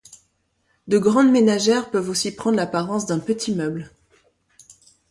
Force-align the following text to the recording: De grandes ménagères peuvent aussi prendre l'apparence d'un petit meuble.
De 0.87 0.97
grandes 0.97 1.29
ménagères 1.29 1.91
peuvent 1.91 2.09
aussi 2.09 2.31
prendre 2.35 2.57
l'apparence 2.57 3.05
d'un 3.05 3.19
petit 3.19 3.53
meuble. 3.53 3.91